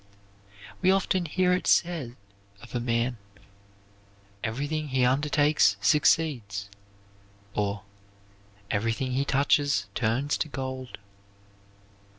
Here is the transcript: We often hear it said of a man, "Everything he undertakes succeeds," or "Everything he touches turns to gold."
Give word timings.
We 0.81 0.89
often 0.89 1.25
hear 1.27 1.53
it 1.53 1.67
said 1.67 2.15
of 2.63 2.73
a 2.73 2.79
man, 2.79 3.17
"Everything 4.43 4.87
he 4.87 5.05
undertakes 5.05 5.77
succeeds," 5.79 6.69
or 7.53 7.83
"Everything 8.71 9.11
he 9.11 9.23
touches 9.25 9.85
turns 9.93 10.37
to 10.37 10.47
gold." 10.47 10.97